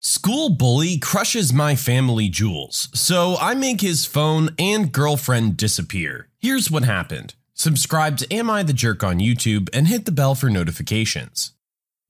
[0.00, 6.28] School bully crushes my family jewels, so I make his phone and girlfriend disappear.
[6.38, 7.34] Here's what happened.
[7.52, 11.52] Subscribe to Am I the Jerk on YouTube and hit the bell for notifications.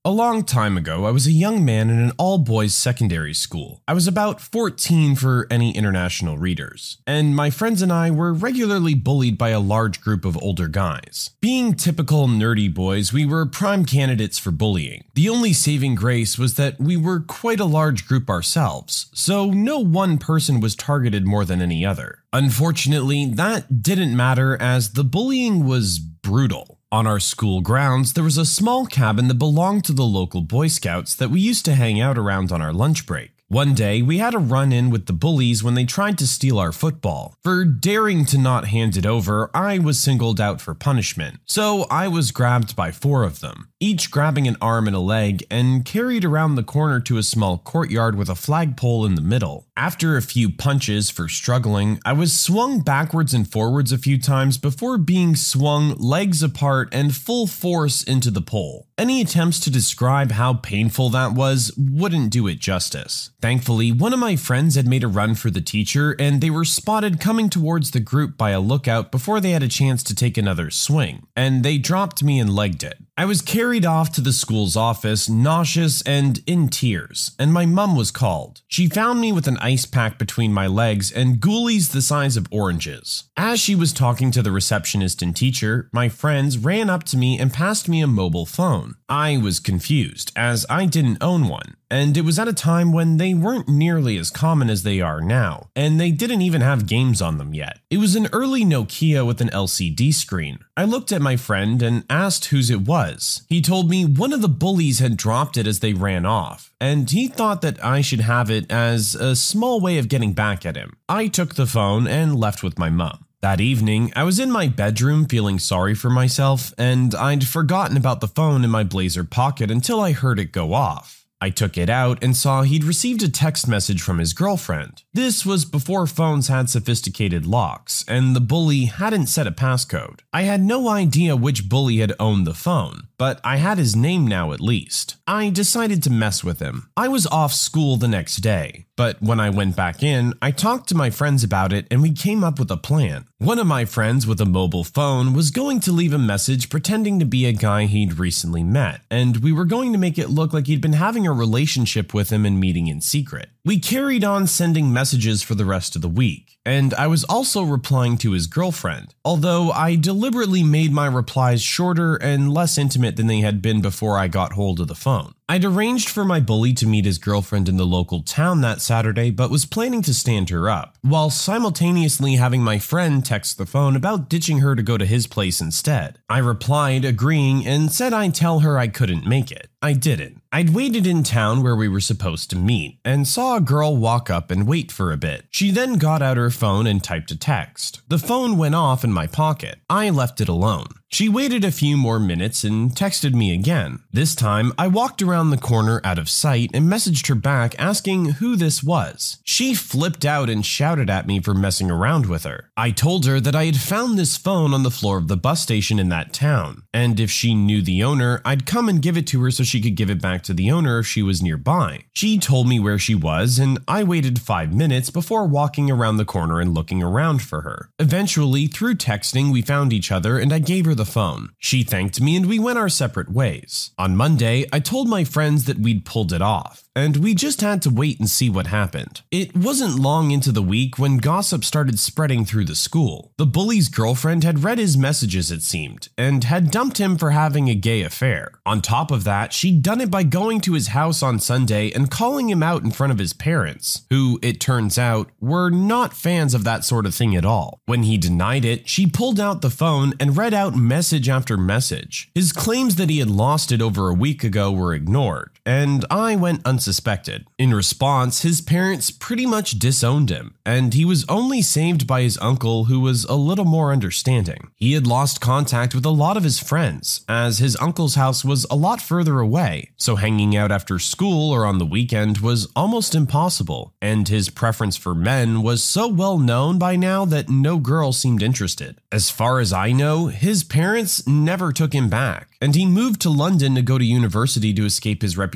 [0.05, 3.81] A long time ago, I was a young man in an all boys secondary school.
[3.85, 8.93] I was about 14 for any international readers, and my friends and I were regularly
[8.93, 11.31] bullied by a large group of older guys.
[11.41, 15.03] Being typical nerdy boys, we were prime candidates for bullying.
[15.15, 19.79] The only saving grace was that we were quite a large group ourselves, so no
[19.79, 22.19] one person was targeted more than any other.
[22.31, 26.78] Unfortunately, that didn't matter as the bullying was brutal.
[26.91, 30.67] On our school grounds, there was a small cabin that belonged to the local Boy
[30.67, 33.38] Scouts that we used to hang out around on our lunch break.
[33.51, 36.59] One day, we had a run in with the bullies when they tried to steal
[36.59, 37.33] our football.
[37.43, 42.09] For daring to not hand it over, I was singled out for punishment, so I
[42.09, 46.23] was grabbed by four of them, each grabbing an arm and a leg, and carried
[46.23, 49.65] around the corner to a small courtyard with a flagpole in the middle.
[49.75, 54.59] After a few punches for struggling, I was swung backwards and forwards a few times
[54.59, 58.85] before being swung legs apart and full force into the pole.
[58.95, 63.31] Any attempts to describe how painful that was wouldn't do it justice.
[63.41, 66.65] Thankfully, one of my friends had made a run for the teacher, and they were
[66.65, 70.37] spotted coming towards the group by a lookout before they had a chance to take
[70.37, 72.97] another swing, and they dropped me and legged it.
[73.17, 77.95] I was carried off to the school's office, nauseous and in tears, and my mum
[77.95, 78.61] was called.
[78.67, 82.47] She found me with an ice pack between my legs and ghoulies the size of
[82.51, 83.25] oranges.
[83.37, 87.39] As she was talking to the receptionist and teacher, my friends ran up to me
[87.39, 88.95] and passed me a mobile phone.
[89.07, 93.17] I was confused, as I didn't own one and it was at a time when
[93.17, 97.21] they weren't nearly as common as they are now, and they didn't even have games
[97.21, 97.79] on them yet.
[97.89, 100.59] It was an early Nokia with an LCD screen.
[100.77, 103.43] I looked at my friend and asked whose it was.
[103.49, 107.09] He told me one of the bullies had dropped it as they ran off, and
[107.09, 110.75] he thought that I should have it as a small way of getting back at
[110.75, 110.97] him.
[111.07, 113.25] I took the phone and left with my mum.
[113.41, 118.19] That evening, I was in my bedroom feeling sorry for myself, and I'd forgotten about
[118.19, 121.18] the phone in my blazer pocket until I heard it go off.
[121.41, 125.03] I took it out and saw he'd received a text message from his girlfriend.
[125.13, 130.19] This was before phones had sophisticated locks, and the bully hadn't set a passcode.
[130.33, 134.27] I had no idea which bully had owned the phone, but I had his name
[134.27, 135.15] now at least.
[135.25, 136.89] I decided to mess with him.
[136.97, 140.89] I was off school the next day, but when I went back in, I talked
[140.89, 143.27] to my friends about it and we came up with a plan.
[143.37, 147.17] One of my friends with a mobile phone was going to leave a message pretending
[147.19, 150.51] to be a guy he'd recently met, and we were going to make it look
[150.51, 153.47] like he'd been having a relationship with him and meeting in secret.
[153.63, 157.63] We carried on sending messages for the rest of the week, and I was also
[157.63, 163.27] replying to his girlfriend, although I deliberately made my replies shorter and less intimate than
[163.27, 165.33] they had been before I got hold of the phone.
[165.47, 169.31] I'd arranged for my bully to meet his girlfriend in the local town that Saturday,
[169.31, 173.95] but was planning to stand her up, while simultaneously having my friend text the phone
[173.95, 176.19] about ditching her to go to his place instead.
[176.29, 179.69] I replied, agreeing, and said I'd tell her I couldn't make it.
[179.81, 180.38] I didn't.
[180.51, 184.31] I'd waited in town where we were supposed to meet and saw a girl walk
[184.31, 185.45] up and wait for a bit.
[185.51, 188.01] She then got out her phone and typed a text.
[188.07, 189.75] The phone went off in my pocket.
[189.91, 190.87] I left it alone.
[191.11, 194.03] She waited a few more minutes and texted me again.
[194.11, 198.25] This time, I walked around the corner out of sight and messaged her back asking
[198.33, 199.39] who this was.
[199.43, 202.69] She flipped out and shouted at me for messing around with her.
[202.77, 205.63] I told her that I had found this phone on the floor of the bus
[205.63, 209.25] station in that town, and if she knew the owner, I'd come and give it
[209.27, 212.03] to her so she could give it back to the owner if she was nearby.
[212.13, 216.25] She told me where she was, and I waited five minutes before walking around the
[216.25, 217.89] corner and looking around for her.
[217.97, 221.49] Eventually, through texting, we found each other and I gave her the phone.
[221.57, 223.91] She thanked me and we went our separate ways.
[223.97, 227.81] On Monday, I told my friends that we'd pulled it off and we just had
[227.81, 229.21] to wait and see what happened.
[229.31, 233.31] It wasn't long into the week when gossip started spreading through the school.
[233.37, 237.69] The bully's girlfriend had read his messages, it seemed, and had dumped him for having
[237.69, 238.51] a gay affair.
[238.65, 242.11] On top of that, she'd done it by going to his house on Sunday and
[242.11, 246.53] calling him out in front of his parents, who, it turns out, were not fans
[246.53, 247.79] of that sort of thing at all.
[247.85, 252.31] When he denied it, she pulled out the phone and read out message after message.
[252.33, 256.35] His claims that he had lost it over a week ago were ignored, and I
[256.35, 257.45] went unsuspected.
[257.57, 262.37] In response, his parents pretty much disowned him, and he was only saved by his
[262.39, 264.71] uncle, who was a little more understanding.
[264.75, 268.65] He had lost contact with a lot of his friends, as his uncle's house was
[268.69, 273.13] a lot further away, so hanging out after school or on the weekend was almost
[273.13, 278.11] impossible, and his preference for men was so well known by now that no girl
[278.13, 278.99] seemed interested.
[279.11, 283.29] As far as I know, his parents never took him back, and he moved to
[283.29, 285.48] London to go to university to escape his reputation.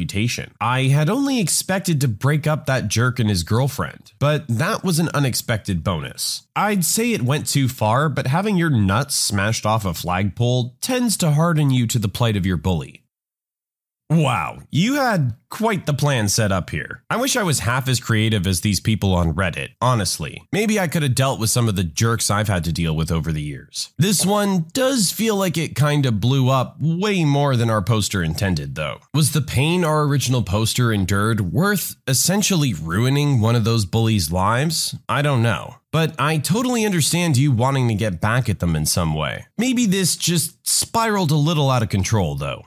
[0.60, 5.00] I had only expected to break up that jerk and his girlfriend, but that was
[5.00, 6.48] an unexpected bonus.
[6.56, 11.18] I'd say it went too far, but having your nuts smashed off a flagpole tends
[11.18, 13.03] to harden you to the plight of your bully.
[14.10, 17.04] Wow, you had quite the plan set up here.
[17.10, 20.44] I wish I was half as creative as these people on Reddit, honestly.
[20.52, 23.12] Maybe I could have dealt with some of the jerks I've had to deal with
[23.12, 23.92] over the years.
[23.98, 28.76] This one does feel like it kinda blew up way more than our poster intended,
[28.76, 29.00] though.
[29.14, 34.96] Was the pain our original poster endured worth essentially ruining one of those bullies' lives?
[35.08, 35.76] I don't know.
[35.92, 39.46] But I totally understand you wanting to get back at them in some way.
[39.58, 42.66] Maybe this just spiraled a little out of control, though.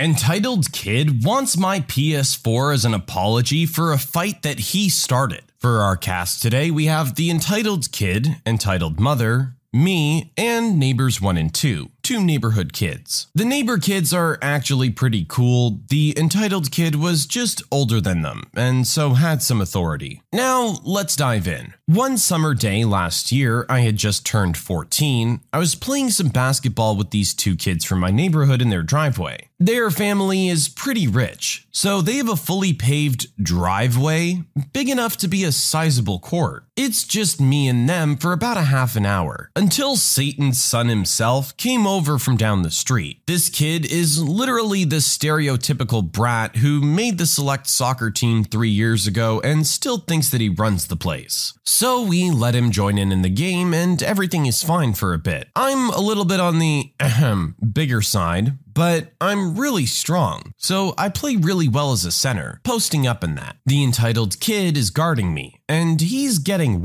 [0.00, 5.42] Entitled Kid wants my PS4 as an apology for a fight that he started.
[5.58, 11.36] For our cast today, we have the Entitled Kid, Entitled Mother, me, and Neighbors 1
[11.36, 13.26] and 2 two neighborhood kids.
[13.34, 15.80] The neighbor kids are actually pretty cool.
[15.90, 20.22] The entitled kid was just older than them, and so had some authority.
[20.32, 21.74] Now, let's dive in.
[21.84, 25.40] One summer day last year, I had just turned 14.
[25.52, 29.47] I was playing some basketball with these two kids from my neighborhood in their driveway.
[29.60, 35.26] Their family is pretty rich, so they have a fully paved driveway, big enough to
[35.26, 36.62] be a sizable court.
[36.76, 41.56] It's just me and them for about a half an hour, until Satan's son himself
[41.56, 43.22] came over from down the street.
[43.26, 49.08] This kid is literally the stereotypical brat who made the select soccer team three years
[49.08, 51.52] ago and still thinks that he runs the place.
[51.64, 55.18] So we let him join in in the game and everything is fine for a
[55.18, 55.48] bit.
[55.56, 61.08] I'm a little bit on the ahem, bigger side, but I'm really strong, so I
[61.08, 63.56] play really well as a center, posting up in that.
[63.66, 66.80] The entitled kid is guarding me, and he's getting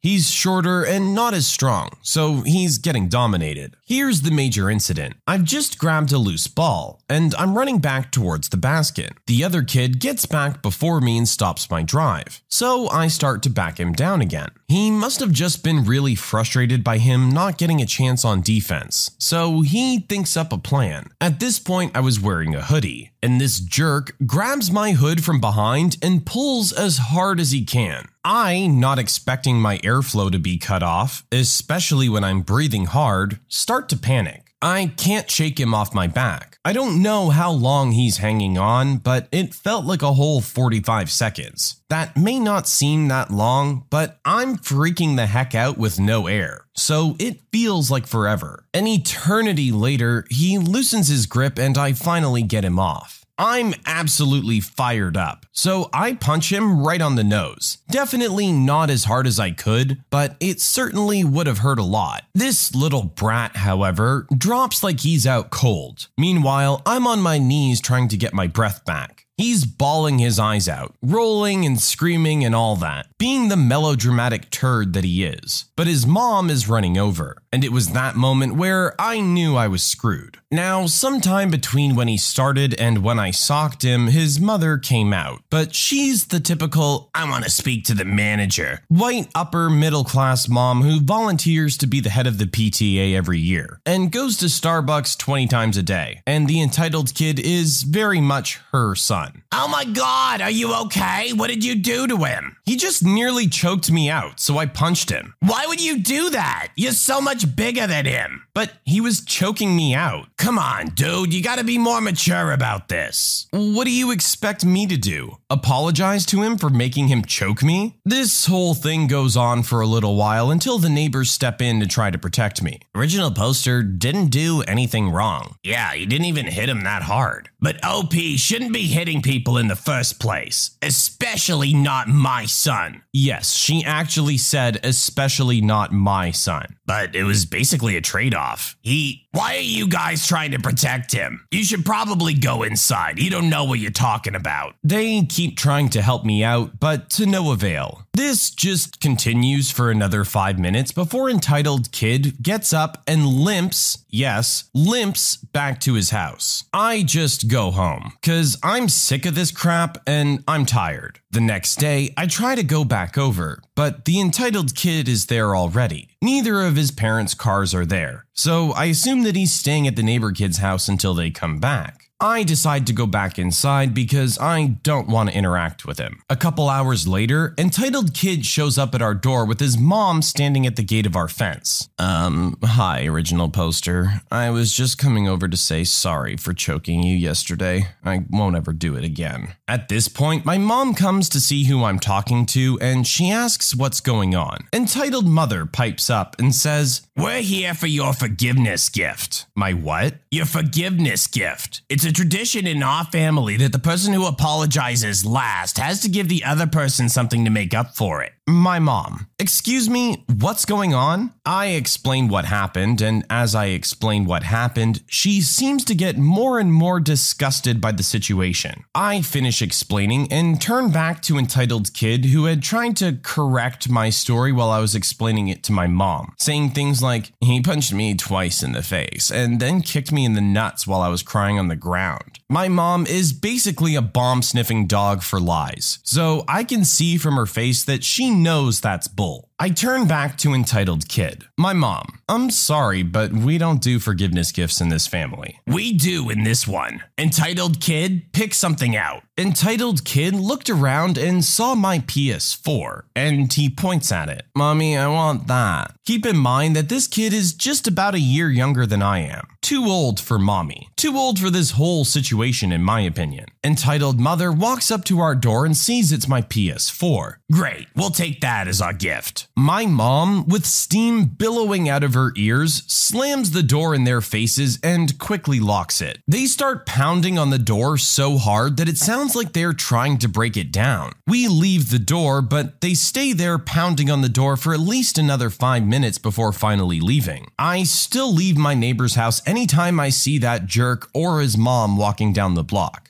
[0.00, 3.76] He's shorter and not as strong, so he's getting dominated.
[3.86, 8.48] Here's the major incident I've just grabbed a loose ball, and I'm running back towards
[8.48, 9.12] the basket.
[9.26, 13.50] The other kid gets back before me and stops my drive, so I start to
[13.50, 14.50] back him down again.
[14.68, 19.10] He must have just been really frustrated by him not getting a chance on defense,
[19.18, 21.10] so he thinks up a plan.
[21.20, 25.40] At this point, I was wearing a hoodie, and this jerk grabs my hood from
[25.40, 28.06] behind and pulls as hard as he can.
[28.24, 33.88] I, not expecting my airflow to be cut off, especially when I'm breathing hard, start
[33.90, 34.50] to panic.
[34.62, 36.58] I can't shake him off my back.
[36.62, 41.10] I don't know how long he's hanging on, but it felt like a whole 45
[41.10, 41.80] seconds.
[41.88, 46.66] That may not seem that long, but I'm freaking the heck out with no air,
[46.74, 48.66] so it feels like forever.
[48.74, 53.19] An eternity later, he loosens his grip and I finally get him off.
[53.40, 57.78] I'm absolutely fired up, so I punch him right on the nose.
[57.90, 62.24] Definitely not as hard as I could, but it certainly would have hurt a lot.
[62.34, 66.08] This little brat, however, drops like he's out cold.
[66.18, 69.24] Meanwhile, I'm on my knees trying to get my breath back.
[69.38, 74.92] He's bawling his eyes out, rolling and screaming and all that, being the melodramatic turd
[74.92, 75.64] that he is.
[75.76, 79.68] But his mom is running over, and it was that moment where I knew I
[79.68, 80.38] was screwed.
[80.52, 85.42] Now, sometime between when he started and when I socked him, his mother came out,
[85.48, 90.48] but she's the typical, I want to speak to the manager, white upper middle class
[90.48, 94.46] mom who volunteers to be the head of the PTA every year and goes to
[94.46, 96.20] Starbucks 20 times a day.
[96.26, 99.42] And the entitled kid is very much her son.
[99.52, 101.32] Oh my god, are you okay?
[101.32, 102.56] What did you do to him?
[102.64, 105.34] He just nearly choked me out, so I punched him.
[105.40, 106.68] Why would you do that?
[106.76, 108.46] You're so much bigger than him.
[108.54, 110.28] But he was choking me out.
[110.36, 113.46] Come on, dude, you gotta be more mature about this.
[113.52, 115.36] What do you expect me to do?
[115.48, 117.98] Apologize to him for making him choke me?
[118.04, 121.86] This whole thing goes on for a little while until the neighbors step in to
[121.86, 122.80] try to protect me.
[122.94, 125.56] Original poster didn't do anything wrong.
[125.62, 127.50] Yeah, he didn't even hit him that hard.
[127.60, 133.02] But OP shouldn't be hitting people in the first place, especially not my son.
[133.12, 136.76] Yes, she actually said, especially not my son.
[136.90, 138.76] But it was basically a trade off.
[138.80, 139.28] He.
[139.32, 141.46] Why are you guys trying to protect him?
[141.52, 143.20] You should probably go inside.
[143.20, 144.74] You don't know what you're talking about.
[144.82, 148.08] They keep trying to help me out, but to no avail.
[148.12, 154.68] This just continues for another five minutes before entitled kid gets up and limps, yes,
[154.74, 156.64] limps back to his house.
[156.72, 161.20] I just go home, cause I'm sick of this crap and I'm tired.
[161.30, 165.54] The next day, I try to go back over, but the entitled kid is there
[165.54, 166.08] already.
[166.20, 170.02] Neither of his parents' cars are there, so I assume that he's staying at the
[170.02, 172.09] neighbor kid's house until they come back.
[172.22, 176.22] I decide to go back inside because I don't want to interact with him.
[176.28, 180.66] A couple hours later, entitled kid shows up at our door with his mom standing
[180.66, 181.88] at the gate of our fence.
[181.98, 184.20] Um, hi, original poster.
[184.30, 187.86] I was just coming over to say sorry for choking you yesterday.
[188.04, 189.54] I won't ever do it again.
[189.66, 193.74] At this point, my mom comes to see who I'm talking to and she asks
[193.74, 194.68] what's going on.
[194.74, 199.46] Entitled mother pipes up and says, We're here for your forgiveness gift.
[199.54, 200.16] My what?
[200.30, 201.80] Your forgiveness gift.
[201.88, 206.28] It's a tradition in our family that the person who apologizes last has to give
[206.28, 208.32] the other person something to make up for it.
[208.50, 209.28] My mom.
[209.38, 211.32] Excuse me, what's going on?
[211.46, 216.58] I explain what happened, and as I explain what happened, she seems to get more
[216.58, 218.84] and more disgusted by the situation.
[218.92, 224.10] I finish explaining and turn back to entitled kid who had tried to correct my
[224.10, 228.14] story while I was explaining it to my mom, saying things like, he punched me
[228.14, 231.58] twice in the face and then kicked me in the nuts while I was crying
[231.58, 232.40] on the ground.
[232.48, 237.36] My mom is basically a bomb sniffing dog for lies, so I can see from
[237.36, 239.49] her face that she knows that's bull.
[239.62, 241.44] I turn back to entitled kid.
[241.58, 242.20] My mom.
[242.30, 245.60] I'm sorry, but we don't do forgiveness gifts in this family.
[245.66, 247.02] We do in this one.
[247.18, 249.22] Entitled kid, pick something out.
[249.36, 254.46] Entitled kid looked around and saw my PS4, and he points at it.
[254.56, 255.94] Mommy, I want that.
[256.06, 259.46] Keep in mind that this kid is just about a year younger than I am.
[259.60, 260.88] Too old for mommy.
[260.96, 263.46] Too old for this whole situation, in my opinion.
[263.62, 267.34] Entitled mother walks up to our door and sees it's my PS4.
[267.52, 269.48] Great, we'll take that as our gift.
[269.60, 274.78] My mom, with steam billowing out of her ears, slams the door in their faces
[274.82, 276.22] and quickly locks it.
[276.26, 280.30] They start pounding on the door so hard that it sounds like they're trying to
[280.30, 281.12] break it down.
[281.26, 285.18] We leave the door, but they stay there pounding on the door for at least
[285.18, 287.48] another five minutes before finally leaving.
[287.58, 292.32] I still leave my neighbor's house anytime I see that jerk or his mom walking
[292.32, 293.09] down the block.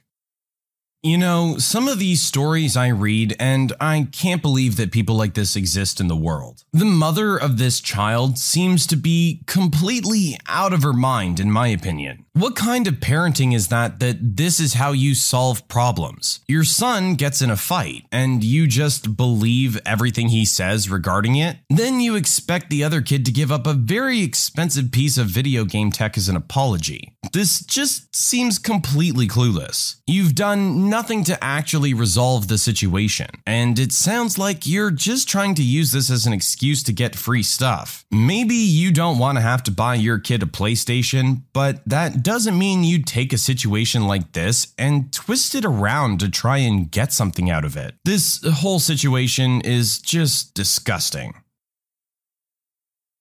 [1.03, 5.33] You know, some of these stories I read, and I can't believe that people like
[5.33, 6.65] this exist in the world.
[6.75, 11.69] The mother of this child seems to be completely out of her mind, in my
[11.69, 12.27] opinion.
[12.35, 16.39] What kind of parenting is that that this is how you solve problems?
[16.47, 21.57] Your son gets in a fight, and you just believe everything he says regarding it?
[21.69, 25.65] Then you expect the other kid to give up a very expensive piece of video
[25.65, 27.17] game tech as an apology.
[27.33, 29.97] This just seems completely clueless.
[30.07, 35.57] You've done nothing to actually resolve the situation, and it sounds like you're just trying
[35.57, 38.05] to use this as an excuse to get free stuff.
[38.13, 42.59] Maybe you don't want to have to buy your kid a PlayStation, but that doesn't
[42.59, 47.13] mean you take a situation like this and twist it around to try and get
[47.13, 47.95] something out of it.
[48.05, 51.35] This whole situation is just disgusting.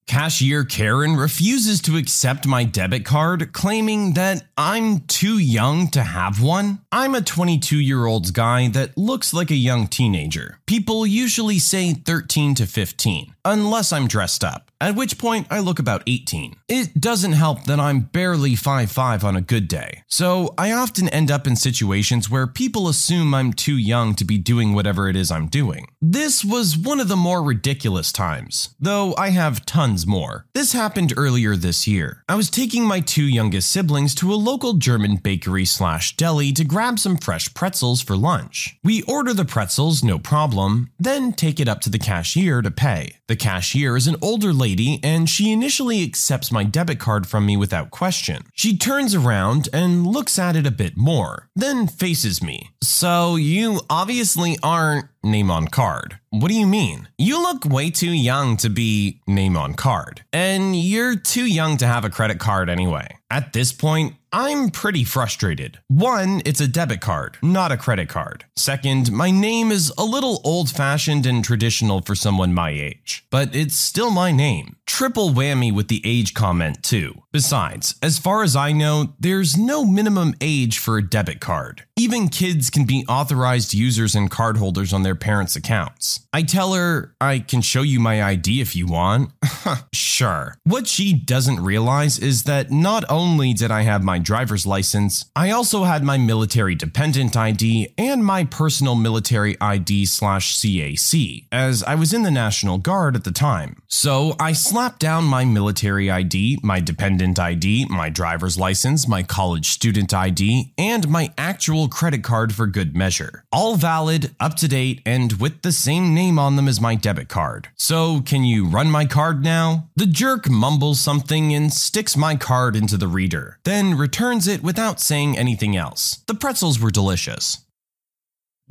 [0.09, 6.41] Cashier Karen refuses to accept my debit card, claiming that I'm too young to have
[6.41, 6.79] one.
[6.91, 10.57] I'm a 22 year old guy that looks like a young teenager.
[10.65, 15.79] People usually say 13 to 15, unless I'm dressed up, at which point I look
[15.79, 16.55] about 18.
[16.67, 21.31] It doesn't help that I'm barely 5'5 on a good day, so I often end
[21.31, 25.31] up in situations where people assume I'm too young to be doing whatever it is
[25.31, 25.88] I'm doing.
[26.01, 30.46] This was one of the more ridiculous times, though I have tons more.
[30.53, 32.24] This happened earlier this year.
[32.27, 36.63] I was taking my two youngest siblings to a local German bakery slash deli to
[36.63, 38.77] grab some fresh pretzels for lunch.
[38.84, 43.15] We order the pretzels, no problem, then take it up to the cashier to pay.
[43.27, 47.58] The cashier is an older lady and she initially accepts my debit card from me
[47.58, 48.43] without question.
[48.53, 52.72] She turns around and looks at it a bit more, then faces me.
[52.81, 56.19] So you obviously aren't name on card.
[56.29, 57.08] What do you mean?
[57.17, 61.88] You look way too young to be name on card, and you're too young to
[61.88, 63.17] have a credit card anyway.
[63.31, 65.79] At this point, I'm pretty frustrated.
[65.88, 68.45] One, it's a debit card, not a credit card.
[68.55, 73.55] Second, my name is a little old fashioned and traditional for someone my age, but
[73.55, 74.75] it's still my name.
[74.99, 77.23] Triple whammy with the age comment, too.
[77.31, 81.85] Besides, as far as I know, there's no minimum age for a debit card.
[81.95, 86.27] Even kids can be authorized users and cardholders on their parents' accounts.
[86.33, 89.31] I tell her, I can show you my ID if you want.
[89.93, 90.57] sure.
[90.63, 95.51] What she doesn't realize is that not only did I have my driver's license, I
[95.51, 101.95] also had my military dependent ID and my personal military ID slash CAC, as I
[101.95, 103.81] was in the National Guard at the time.
[103.87, 109.67] So I slammed down my military ID, my dependent ID, my driver's license, my college
[109.67, 113.43] student ID, and my actual credit card for good measure.
[113.51, 117.27] All valid, up to date, and with the same name on them as my debit
[117.27, 117.67] card.
[117.75, 119.89] So, can you run my card now?
[119.96, 125.00] The jerk mumbles something and sticks my card into the reader, then returns it without
[125.00, 126.24] saying anything else.
[126.25, 127.60] The pretzels were delicious.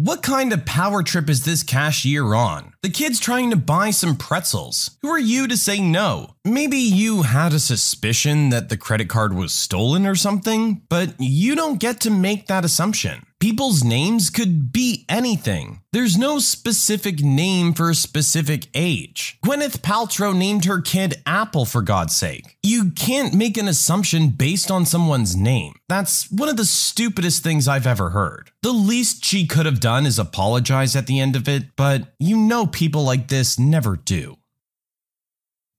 [0.00, 2.72] What kind of power trip is this cashier on?
[2.82, 4.96] The kid's trying to buy some pretzels.
[5.02, 6.36] Who are you to say no?
[6.44, 11.56] Maybe you had a suspicion that the credit card was stolen or something, but you
[11.56, 13.26] don't get to make that assumption.
[13.40, 15.80] People's names could be anything.
[15.92, 19.38] There's no specific name for a specific age.
[19.44, 22.56] Gwyneth Paltrow named her kid Apple for God's sake.
[22.64, 25.76] You can't make an assumption based on someone's name.
[25.88, 28.50] That's one of the stupidest things I've ever heard.
[28.62, 32.36] The least she could have done is apologize at the end of it, but you
[32.36, 34.37] know people like this never do.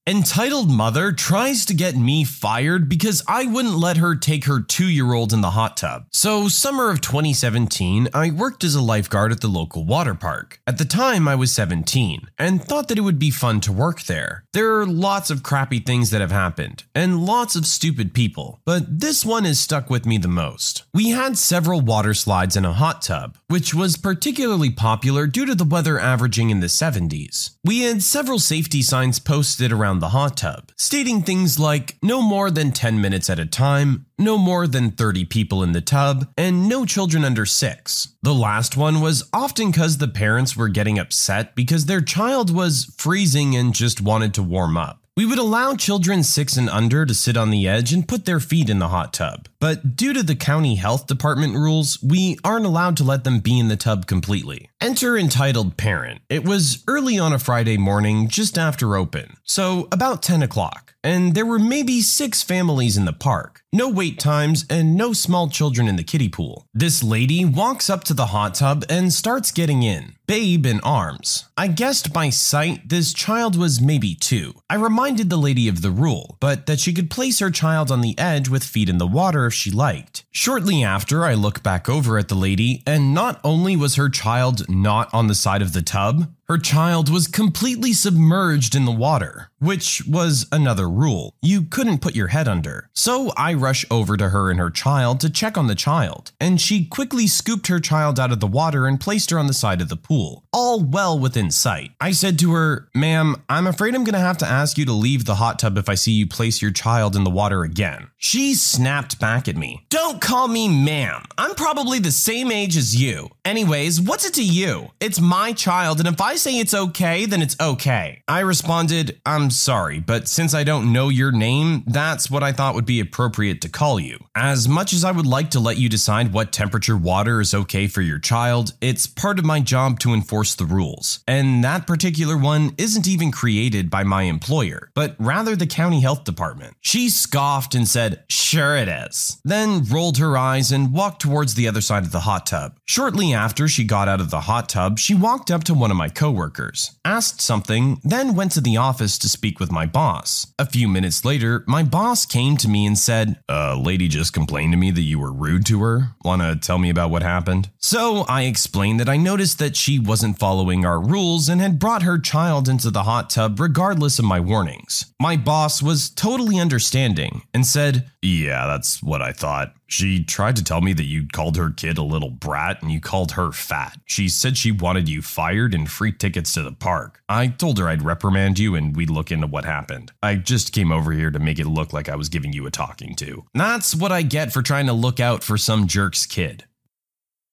[0.09, 4.89] Entitled mother tries to get me fired because I wouldn't let her take her two
[4.89, 6.07] year old in the hot tub.
[6.11, 10.61] So, summer of 2017, I worked as a lifeguard at the local water park.
[10.65, 14.01] At the time, I was 17 and thought that it would be fun to work
[14.05, 14.45] there.
[14.51, 19.01] There are lots of crappy things that have happened and lots of stupid people, but
[19.01, 20.85] this one has stuck with me the most.
[20.91, 25.53] We had several water slides in a hot tub, which was particularly popular due to
[25.53, 27.51] the weather averaging in the 70s.
[27.63, 32.49] We had several safety signs posted around the hot tub, stating things like no more
[32.49, 36.67] than 10 minutes at a time, no more than 30 people in the tub, and
[36.67, 38.15] no children under 6.
[38.21, 42.93] The last one was often because the parents were getting upset because their child was
[42.97, 44.98] freezing and just wanted to warm up.
[45.19, 48.39] We would allow children 6 and under to sit on the edge and put their
[48.39, 52.65] feet in the hot tub, but due to the county health department rules, we aren't
[52.65, 54.69] allowed to let them be in the tub completely.
[54.79, 56.21] Enter entitled parent.
[56.29, 61.35] It was early on a Friday morning, just after open, so about 10 o'clock, and
[61.35, 63.61] there were maybe six families in the park.
[63.73, 66.65] No wait times and no small children in the kiddie pool.
[66.73, 71.45] This lady walks up to the hot tub and starts getting in, babe in arms.
[71.57, 74.53] I guessed by sight this child was maybe two.
[74.69, 78.01] I reminded the lady of the rule, but that she could place her child on
[78.01, 80.25] the edge with feet in the water if she liked.
[80.29, 84.69] Shortly after, I look back over at the lady, and not only was her child
[84.69, 89.51] not on the side of the tub, her child was completely submerged in the water,
[89.59, 91.35] which was another rule.
[91.43, 92.89] You couldn't put your head under.
[92.95, 96.59] So I rush over to her and her child to check on the child, and
[96.59, 99.79] she quickly scooped her child out of the water and placed her on the side
[99.79, 101.91] of the pool, all well within sight.
[102.01, 105.25] I said to her, Ma'am, I'm afraid I'm gonna have to ask you to leave
[105.25, 108.09] the hot tub if I see you place your child in the water again.
[108.17, 109.85] She snapped back at me.
[109.89, 111.25] Don't call me ma'am.
[111.37, 113.29] I'm probably the same age as you.
[113.45, 114.89] Anyways, what's it to you?
[114.99, 118.23] It's my child, and if I say it's okay, then it's okay.
[118.27, 122.75] I responded, I'm sorry, but since I don't know your name, that's what I thought
[122.75, 124.17] would be appropriate to call you.
[124.35, 127.87] As much as I would like to let you decide what temperature water is okay
[127.87, 131.19] for your child, it's part of my job to enforce the rules.
[131.27, 136.23] And that particular one isn't even created by my employer, but rather the county health
[136.23, 136.75] department.
[136.81, 139.39] She scoffed and said, Sure it is.
[139.43, 142.79] Then rolled her eyes and walked towards the other side of the hot tub.
[142.85, 145.97] Shortly after she got out of the hot tub, she walked up to one of
[145.97, 150.45] my coworkers, asked something, then went to the office to speak with my boss.
[150.59, 154.73] A few minutes later, my boss came to me and said, A lady just complained
[154.73, 156.09] to me that you were rude to her.
[156.23, 157.71] Wanna tell me about what happened?
[157.79, 162.03] So I explained that I noticed that she wasn't following our rules and had brought
[162.03, 165.11] her child into the hot tub regardless of my warnings.
[165.19, 169.73] My boss was totally understanding and said, Yeah, that's what I thought.
[169.89, 173.01] She tried to tell me that you called her kid a little brat and you
[173.01, 173.99] called her fat.
[174.05, 177.21] She said she wanted you fired and free tickets to the park.
[177.27, 180.11] I told her I'd reprimand you and we'd look into what happened.
[180.21, 182.71] I just came over here to make it look like I was giving you a
[182.71, 183.45] talking to.
[183.55, 186.65] That's what I get for trying to look out for some jerk's kid.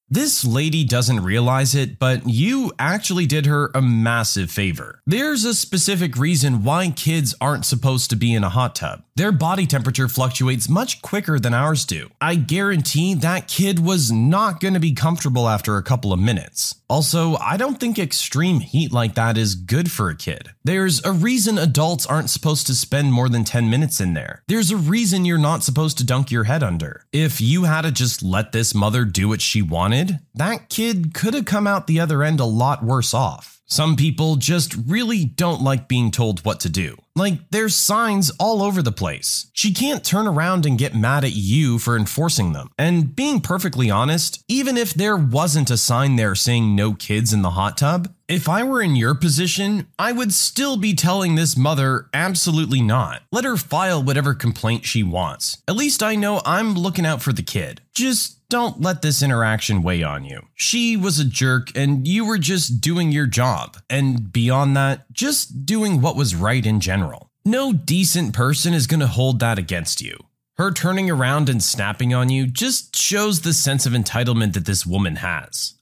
[0.09, 5.03] This lady doesn't realize it, but you actually did her a massive favor.
[5.05, 9.03] There's a specific reason why kids aren't supposed to be in a hot tub.
[9.17, 12.11] Their body temperature fluctuates much quicker than ours do.
[12.21, 16.77] I guarantee that kid was not going to be comfortable after a couple of minutes.
[16.89, 20.51] Also, I don't think extreme heat like that is good for a kid.
[20.63, 24.45] There's a reason adults aren't supposed to spend more than 10 minutes in there.
[24.47, 27.07] There's a reason you're not supposed to dunk your head under.
[27.13, 29.96] If you had to just let this mother do what she wanted,
[30.35, 33.56] that kid could have come out the other end a lot worse off.
[33.69, 36.97] Some people just really don't like being told what to do.
[37.17, 39.51] Like, there's signs all over the place.
[39.53, 42.71] She can't turn around and get mad at you for enforcing them.
[42.79, 47.43] And being perfectly honest, even if there wasn't a sign there saying no kids in
[47.43, 51.57] the hot tub, if I were in your position, I would still be telling this
[51.57, 53.23] mother absolutely not.
[53.33, 55.63] Let her file whatever complaint she wants.
[55.67, 57.81] At least I know I'm looking out for the kid.
[57.95, 60.41] Just don't let this interaction weigh on you.
[60.55, 63.27] She was a jerk and you were just doing your
[63.57, 63.79] job.
[63.89, 67.31] And beyond that, just doing what was right in general.
[67.45, 70.17] No decent person is going to hold that against you.
[70.59, 74.87] Her turning around and snapping on you just shows the sense of entitlement that this
[74.87, 75.75] woman has.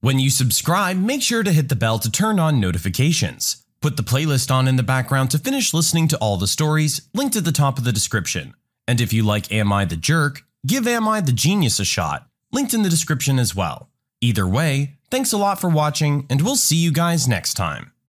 [0.00, 3.64] When you subscribe, make sure to hit the bell to turn on notifications.
[3.82, 7.36] Put the playlist on in the background to finish listening to all the stories, linked
[7.36, 8.54] at the top of the description.
[8.88, 12.28] And if you like Am I the Jerk, give Am I the Genius a shot,
[12.52, 13.90] linked in the description as well.
[14.22, 17.92] Either way, thanks a lot for watching, and we'll see you guys next time.